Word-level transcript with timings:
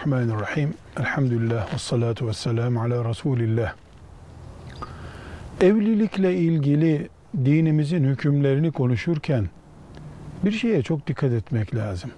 Bismillahirrahmanirrahim. 0.00 0.74
Elhamdülillah 0.96 1.74
ve 1.74 1.78
salatu 1.78 2.28
ve 2.28 2.32
selamu 2.32 2.82
ala 2.82 3.08
Resulillah. 3.08 3.74
Evlilikle 5.60 6.36
ilgili 6.36 7.08
dinimizin 7.44 8.04
hükümlerini 8.04 8.72
konuşurken 8.72 9.48
bir 10.44 10.52
şeye 10.52 10.82
çok 10.82 11.06
dikkat 11.06 11.32
etmek 11.32 11.74
lazım. 11.74 12.10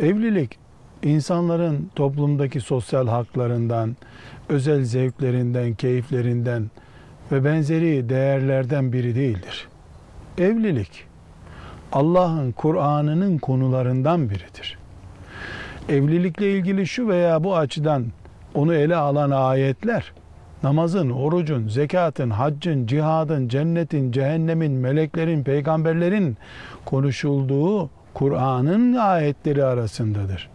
Evlilik 0.00 0.58
insanların 1.02 1.90
toplumdaki 1.94 2.60
sosyal 2.60 3.08
haklarından, 3.08 3.96
özel 4.48 4.84
zevklerinden, 4.84 5.74
keyiflerinden 5.74 6.70
ve 7.32 7.44
benzeri 7.44 8.08
değerlerden 8.08 8.92
biri 8.92 9.14
değildir. 9.14 9.68
Evlilik 10.38 11.04
Allah'ın 11.92 12.52
Kur'an'ının 12.52 13.38
konularından 13.38 14.30
biridir 14.30 14.83
evlilikle 15.88 16.52
ilgili 16.52 16.86
şu 16.86 17.08
veya 17.08 17.44
bu 17.44 17.56
açıdan 17.56 18.04
onu 18.54 18.74
ele 18.74 18.96
alan 18.96 19.30
ayetler 19.30 20.12
namazın, 20.62 21.10
orucun, 21.10 21.68
zekatın, 21.68 22.30
haccın, 22.30 22.86
cihadın, 22.86 23.48
cennetin, 23.48 24.12
cehennemin, 24.12 24.72
meleklerin, 24.72 25.44
peygamberlerin 25.44 26.36
konuşulduğu 26.84 27.90
Kur'an'ın 28.14 28.92
ayetleri 28.92 29.64
arasındadır. 29.64 30.50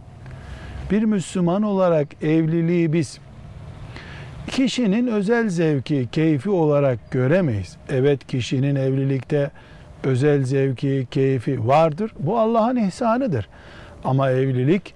Bir 0.90 1.02
Müslüman 1.02 1.62
olarak 1.62 2.24
evliliği 2.24 2.92
biz 2.92 3.18
kişinin 4.48 5.06
özel 5.06 5.48
zevki, 5.48 6.08
keyfi 6.12 6.50
olarak 6.50 7.10
göremeyiz. 7.10 7.76
Evet 7.88 8.26
kişinin 8.26 8.76
evlilikte 8.76 9.50
özel 10.04 10.44
zevki, 10.44 11.06
keyfi 11.10 11.66
vardır. 11.68 12.12
Bu 12.18 12.38
Allah'ın 12.38 12.76
ihsanıdır. 12.76 13.48
Ama 14.04 14.30
evlilik 14.30 14.94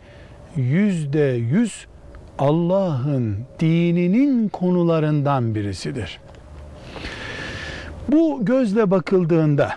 yüzde 0.56 1.20
yüz 1.50 1.86
Allah'ın 2.38 3.38
dininin 3.60 4.48
konularından 4.48 5.54
birisidir. 5.54 6.20
Bu 8.08 8.44
gözle 8.44 8.90
bakıldığında 8.90 9.74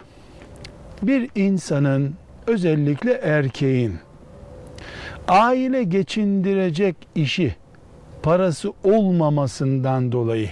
bir 1.01 1.29
insanın 1.35 2.15
özellikle 2.47 3.13
erkeğin 3.13 3.95
aile 5.27 5.83
geçindirecek 5.83 6.95
işi 7.15 7.55
parası 8.23 8.73
olmamasından 8.83 10.11
dolayı 10.11 10.49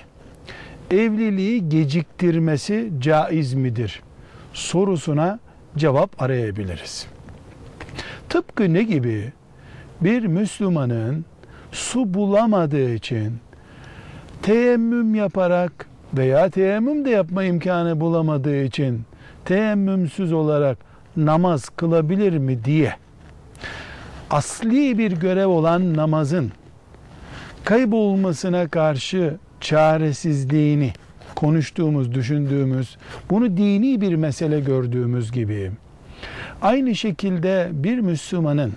evliliği 0.92 1.70
geciktirmesi 1.70 2.92
caiz 3.00 3.54
midir 3.54 4.02
sorusuna 4.54 5.40
cevap 5.78 6.22
arayabiliriz. 6.22 7.08
Tıpkı 8.30 8.74
ne 8.74 8.84
gibi? 8.84 9.34
Bir 10.02 10.26
Müslümanın 10.26 11.26
su 11.72 12.14
bulamadığı 12.14 12.94
için 12.94 13.34
teyemmüm 14.42 15.16
yaparak 15.16 15.88
veya 16.14 16.50
teyemmüm 16.50 17.06
de 17.06 17.10
yapma 17.10 17.44
imkanı 17.44 18.00
bulamadığı 18.00 18.64
için 18.64 19.02
teyemmümsüz 19.46 20.34
olarak 20.34 20.78
namaz 21.18 21.70
kılabilir 21.70 22.38
mi 22.38 22.66
diye. 22.66 22.94
Asli 24.30 24.98
bir 24.98 25.12
görev 25.12 25.48
olan 25.48 25.98
namazın 25.98 26.52
kaybolmasına 27.64 28.68
karşı 28.68 29.38
çaresizliğini 29.62 30.94
konuştuğumuz, 31.36 32.14
düşündüğümüz, 32.14 32.98
bunu 33.30 33.58
dini 33.58 34.02
bir 34.02 34.16
mesele 34.16 34.60
gördüğümüz 34.60 35.32
gibi 35.32 35.72
aynı 36.62 36.96
şekilde 36.96 37.70
bir 37.72 38.00
Müslümanın 38.00 38.74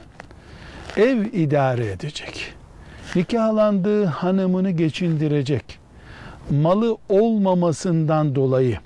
ev 0.98 1.24
idare 1.32 1.86
edecek. 1.86 2.54
Nikahlandığı 3.16 4.04
hanımını 4.04 4.70
geçindirecek. 4.70 5.78
Malı 6.50 6.96
olmamasından 7.08 8.34
dolayı 8.34 8.78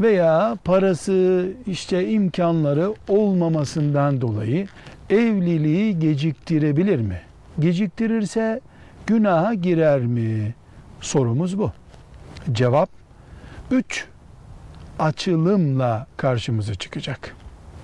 veya 0.00 0.58
parası 0.64 1.48
işte 1.66 2.08
imkanları 2.08 2.94
olmamasından 3.08 4.20
dolayı 4.20 4.66
evliliği 5.10 5.98
geciktirebilir 5.98 7.00
mi? 7.00 7.20
Geciktirirse 7.58 8.60
günaha 9.06 9.62
girer 9.62 10.00
mi? 10.00 10.54
Sorumuz 11.00 11.58
bu. 11.58 11.72
Cevap 12.52 12.90
üç 13.70 14.04
açılımla 14.98 16.06
karşımıza 16.16 16.74
çıkacak. 16.74 17.36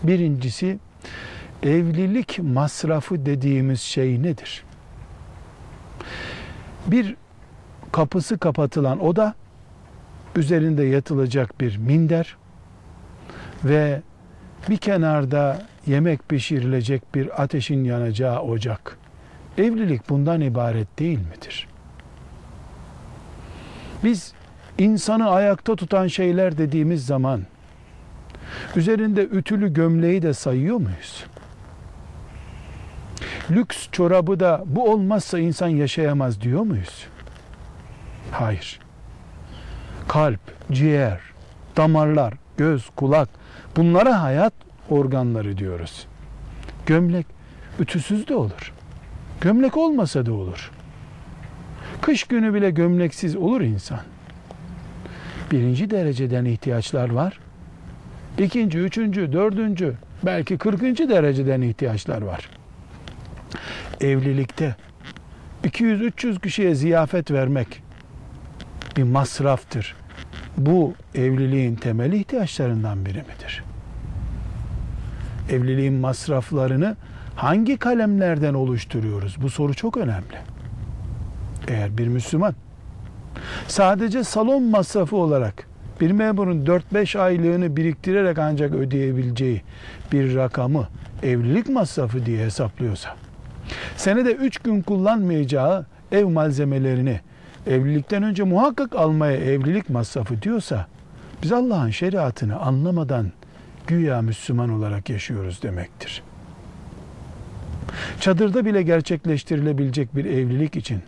Birincisi 0.02 0.78
evlilik 1.62 2.38
masrafı 2.38 3.26
dediğimiz 3.26 3.80
şey 3.80 4.22
nedir? 4.22 4.64
Bir 6.86 7.16
kapısı 7.92 8.38
kapatılan 8.38 9.04
oda, 9.04 9.34
üzerinde 10.36 10.84
yatılacak 10.84 11.60
bir 11.60 11.76
minder 11.76 12.36
ve 13.64 14.02
bir 14.68 14.76
kenarda 14.76 15.66
yemek 15.86 16.28
pişirilecek 16.28 17.14
bir 17.14 17.42
ateşin 17.42 17.84
yanacağı 17.84 18.40
ocak. 18.40 18.98
Evlilik 19.58 20.08
bundan 20.08 20.40
ibaret 20.40 20.98
değil 20.98 21.18
midir? 21.18 21.68
Biz 24.04 24.32
insanı 24.78 25.30
ayakta 25.30 25.76
tutan 25.76 26.06
şeyler 26.06 26.58
dediğimiz 26.58 27.06
zaman 27.06 27.42
üzerinde 28.76 29.22
ütülü 29.22 29.72
gömleği 29.72 30.22
de 30.22 30.34
sayıyor 30.34 30.76
muyuz? 30.76 31.24
Lüks 33.50 33.88
çorabı 33.92 34.40
da 34.40 34.62
bu 34.66 34.90
olmazsa 34.92 35.38
insan 35.38 35.68
yaşayamaz 35.68 36.40
diyor 36.40 36.62
muyuz? 36.62 37.06
Hayır. 38.32 38.80
Kalp, 40.08 40.40
ciğer, 40.72 41.20
damarlar, 41.76 42.34
göz, 42.56 42.90
kulak 42.96 43.28
bunlara 43.76 44.22
hayat 44.22 44.52
organları 44.90 45.58
diyoruz. 45.58 46.06
Gömlek 46.86 47.26
ütüsüz 47.80 48.28
de 48.28 48.34
olur. 48.34 48.72
Gömlek 49.40 49.76
olmasa 49.76 50.26
da 50.26 50.32
olur. 50.32 50.70
Kış 52.00 52.24
günü 52.24 52.54
bile 52.54 52.70
gömleksiz 52.70 53.36
olur 53.36 53.60
insan. 53.60 54.00
Birinci 55.50 55.90
dereceden 55.90 56.44
ihtiyaçlar 56.44 57.10
var. 57.10 57.38
İkinci, 58.38 58.78
üçüncü, 58.78 59.32
dördüncü, 59.32 59.94
belki 60.22 60.58
kırkıncı 60.58 61.08
dereceden 61.08 61.60
ihtiyaçlar 61.60 62.22
var 62.22 62.48
evlilikte 64.02 64.76
200-300 65.64 66.40
kişiye 66.40 66.74
ziyafet 66.74 67.30
vermek 67.30 67.82
bir 68.96 69.02
masraftır. 69.02 69.96
Bu 70.56 70.94
evliliğin 71.14 71.76
temel 71.76 72.12
ihtiyaçlarından 72.12 73.06
biri 73.06 73.18
midir? 73.18 73.64
Evliliğin 75.50 75.94
masraflarını 75.94 76.96
hangi 77.36 77.76
kalemlerden 77.76 78.54
oluşturuyoruz? 78.54 79.36
Bu 79.42 79.50
soru 79.50 79.74
çok 79.74 79.96
önemli. 79.96 80.36
Eğer 81.68 81.98
bir 81.98 82.08
Müslüman 82.08 82.54
sadece 83.68 84.24
salon 84.24 84.62
masrafı 84.62 85.16
olarak 85.16 85.66
bir 86.00 86.10
memurun 86.10 86.66
4-5 86.66 87.18
aylığını 87.18 87.76
biriktirerek 87.76 88.38
ancak 88.38 88.74
ödeyebileceği 88.74 89.62
bir 90.12 90.34
rakamı 90.34 90.88
evlilik 91.22 91.68
masrafı 91.68 92.26
diye 92.26 92.44
hesaplıyorsa 92.44 93.16
senede 93.96 94.32
üç 94.32 94.58
gün 94.58 94.82
kullanmayacağı 94.82 95.86
ev 96.12 96.26
malzemelerini 96.26 97.20
evlilikten 97.66 98.22
önce 98.22 98.42
muhakkak 98.42 98.96
almaya 98.96 99.36
evlilik 99.36 99.90
masrafı 99.90 100.42
diyorsa 100.42 100.86
biz 101.42 101.52
Allah'ın 101.52 101.90
şeriatını 101.90 102.60
anlamadan 102.60 103.32
güya 103.86 104.22
Müslüman 104.22 104.70
olarak 104.70 105.10
yaşıyoruz 105.10 105.62
demektir. 105.62 106.22
Çadırda 108.20 108.64
bile 108.64 108.82
gerçekleştirilebilecek 108.82 110.16
bir 110.16 110.24
evlilik 110.24 110.76
için 110.76 111.02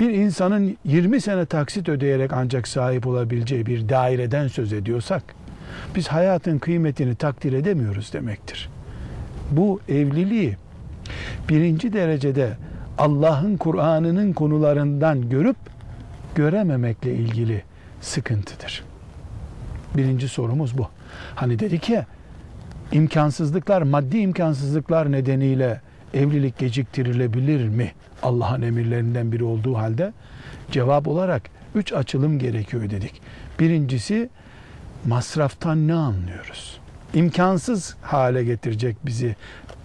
bir 0.00 0.10
insanın 0.10 0.76
20 0.84 1.20
sene 1.20 1.46
taksit 1.46 1.88
ödeyerek 1.88 2.32
ancak 2.32 2.68
sahip 2.68 3.06
olabileceği 3.06 3.66
bir 3.66 3.88
daireden 3.88 4.48
söz 4.48 4.72
ediyorsak 4.72 5.22
biz 5.96 6.08
hayatın 6.08 6.58
kıymetini 6.58 7.14
takdir 7.14 7.52
edemiyoruz 7.52 8.12
demektir. 8.12 8.68
Bu 9.50 9.80
evliliği 9.88 10.56
birinci 11.48 11.92
derecede 11.92 12.56
Allah'ın 12.98 13.56
Kur'an'ının 13.56 14.32
konularından 14.32 15.28
görüp 15.28 15.56
görememekle 16.34 17.14
ilgili 17.14 17.62
sıkıntıdır. 18.00 18.84
Birinci 19.96 20.28
sorumuz 20.28 20.78
bu. 20.78 20.88
Hani 21.34 21.58
dedik 21.58 21.88
ya 21.88 22.06
imkansızlıklar, 22.92 23.82
maddi 23.82 24.18
imkansızlıklar 24.18 25.12
nedeniyle 25.12 25.80
evlilik 26.14 26.58
geciktirilebilir 26.58 27.68
mi? 27.68 27.92
Allah'ın 28.22 28.62
emirlerinden 28.62 29.32
biri 29.32 29.44
olduğu 29.44 29.76
halde 29.76 30.12
cevap 30.70 31.08
olarak 31.08 31.42
üç 31.74 31.92
açılım 31.92 32.38
gerekiyor 32.38 32.90
dedik. 32.90 33.20
Birincisi 33.60 34.28
masraftan 35.06 35.88
ne 35.88 35.94
anlıyoruz? 35.94 36.83
İmkansız 37.14 37.96
hale 38.02 38.44
getirecek 38.44 38.96
bizi 39.06 39.36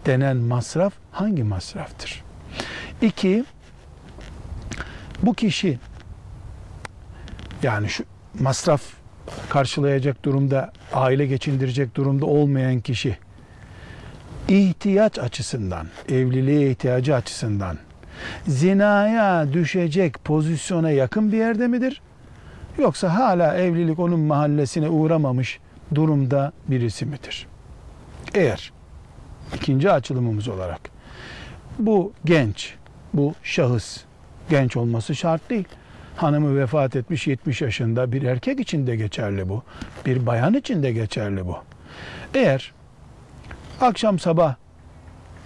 denen 0.06 0.38
masraf 0.38 0.94
hangi 1.12 1.44
masraftır? 1.44 2.24
İki, 3.02 3.46
bu 5.24 5.34
kişi 5.34 5.80
yani 7.64 7.90
şu 7.90 8.04
masraf 8.40 8.82
karşılayacak 9.50 10.26
durumda, 10.26 10.72
aile 10.94 11.26
geçindirecek 11.26 11.96
durumda 11.96 12.26
olmayan 12.26 12.80
kişi 12.80 13.18
ihtiyaç 14.48 15.20
açısından, 15.20 15.88
evliliğe 16.10 16.72
ihtiyacı 16.72 17.16
açısından 17.16 17.78
zinaya 18.48 19.54
düşecek 19.54 20.24
pozisyona 20.24 20.92
yakın 20.92 21.32
bir 21.32 21.38
yerde 21.38 21.68
midir? 21.68 22.02
Yoksa 22.78 23.16
hala 23.16 23.58
evlilik 23.58 24.00
onun 24.00 24.20
mahallesine 24.20 24.90
uğramamış 24.90 25.60
durumda 25.96 26.52
birisi 26.68 27.06
midir? 27.06 27.48
Eğer 28.36 28.74
ikinci 29.56 29.92
açılımımız 29.92 30.48
olarak 30.48 30.82
bu 31.80 32.14
genç, 32.26 32.74
bu 33.14 33.34
şahıs 33.44 33.98
genç 34.50 34.78
olması 34.78 35.16
şart 35.16 35.50
değil. 35.50 35.68
Hanımı 36.16 36.60
vefat 36.60 36.96
etmiş 36.96 37.28
70 37.28 37.62
yaşında 37.62 38.12
bir 38.12 38.24
erkek 38.24 38.60
için 38.60 38.88
de 38.88 38.96
geçerli 38.96 39.50
bu. 39.50 39.64
Bir 40.06 40.26
bayan 40.26 40.54
için 40.54 40.84
de 40.84 40.92
geçerli 40.92 41.48
bu. 41.48 41.58
Eğer 42.34 42.74
akşam 43.82 44.20
sabah 44.20 44.56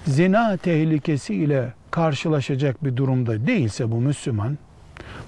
zina 0.08 0.58
tehlikesiyle 0.58 1.74
karşılaşacak 1.92 2.84
bir 2.84 2.98
durumda 2.98 3.48
değilse 3.48 3.92
bu 3.92 4.02
Müslüman, 4.02 4.58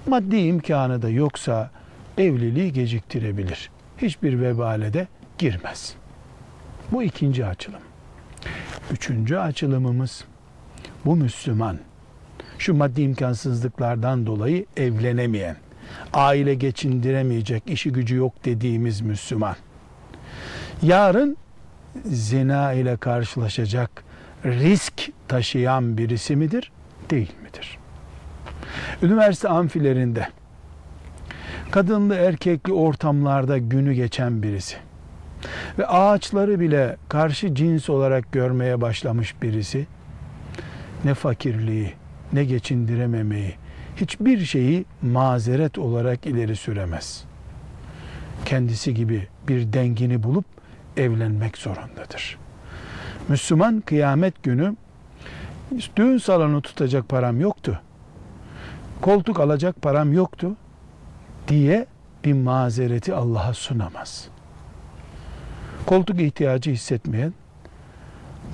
maddi 0.06 0.36
imkanı 0.36 1.02
da 1.02 1.08
yoksa 1.08 1.70
evliliği 2.18 2.72
geciktirebilir. 2.72 3.70
Hiçbir 3.98 4.40
vebale 4.40 4.92
de 4.92 5.06
girmez. 5.38 5.94
Bu 6.92 7.02
ikinci 7.02 7.46
açılım. 7.46 7.80
Üçüncü 8.90 9.36
açılımımız 9.36 10.24
bu 11.04 11.16
Müslüman 11.16 11.78
şu 12.58 12.74
maddi 12.74 13.02
imkansızlıklardan 13.02 14.26
dolayı 14.26 14.66
evlenemeyen, 14.76 15.56
aile 16.12 16.54
geçindiremeyecek, 16.54 17.62
işi 17.66 17.92
gücü 17.92 18.16
yok 18.16 18.44
dediğimiz 18.44 19.00
Müslüman. 19.00 19.56
Yarın 20.82 21.36
zina 22.04 22.72
ile 22.72 22.96
karşılaşacak 22.96 24.04
risk 24.44 25.10
taşıyan 25.28 25.98
birisi 25.98 26.36
midir, 26.36 26.72
değil 27.10 27.32
midir? 27.44 27.78
Üniversite 29.02 29.48
amfilerinde 29.48 30.28
kadınlı 31.76 32.14
erkekli 32.14 32.72
ortamlarda 32.72 33.58
günü 33.58 33.92
geçen 33.92 34.42
birisi 34.42 34.76
ve 35.78 35.86
ağaçları 35.86 36.60
bile 36.60 36.96
karşı 37.08 37.54
cins 37.54 37.90
olarak 37.90 38.32
görmeye 38.32 38.80
başlamış 38.80 39.42
birisi 39.42 39.86
ne 41.04 41.14
fakirliği, 41.14 41.92
ne 42.32 42.44
geçindirememeyi, 42.44 43.54
hiçbir 43.96 44.44
şeyi 44.44 44.84
mazeret 45.02 45.78
olarak 45.78 46.26
ileri 46.26 46.56
süremez. 46.56 47.24
Kendisi 48.44 48.94
gibi 48.94 49.28
bir 49.48 49.72
dengini 49.72 50.22
bulup 50.22 50.46
evlenmek 50.96 51.58
zorundadır. 51.58 52.38
Müslüman 53.28 53.80
kıyamet 53.80 54.42
günü 54.42 54.76
düğün 55.96 56.18
salonu 56.18 56.62
tutacak 56.62 57.08
param 57.08 57.40
yoktu. 57.40 57.80
Koltuk 59.00 59.40
alacak 59.40 59.82
param 59.82 60.12
yoktu 60.12 60.56
diye 61.48 61.86
bir 62.24 62.32
mazereti 62.32 63.14
Allah'a 63.14 63.54
sunamaz. 63.54 64.28
Koltuk 65.86 66.20
ihtiyacı 66.20 66.70
hissetmeyen 66.70 67.34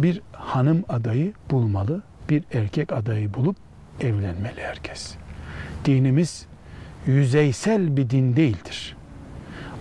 bir 0.03 0.21
hanım 0.33 0.85
adayı 0.89 1.33
bulmalı, 1.51 2.03
bir 2.31 2.45
erkek 2.55 2.93
adayı 2.93 3.35
bulup 3.35 3.57
evlenmeli 4.01 4.61
herkes. 4.61 5.15
Dinimiz 5.85 6.47
yüzeysel 7.07 7.97
bir 7.97 8.11
din 8.11 8.37
değildir. 8.37 8.97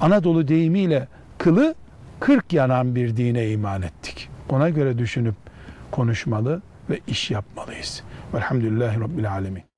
Anadolu 0.01 0.47
deyimiyle 0.47 1.07
kılı 1.37 1.75
kırk 2.19 2.53
yanan 2.53 2.95
bir 2.95 3.17
dine 3.17 3.49
iman 3.49 3.81
ettik. 3.81 4.29
Ona 4.49 4.69
göre 4.69 4.97
düşünüp 4.97 5.35
konuşmalı 5.91 6.61
ve 6.89 6.99
iş 7.07 7.31
yapmalıyız. 7.31 8.03
Velhamdülillahi 8.33 8.99
Rabbil 8.99 9.31
Alemin. 9.31 9.70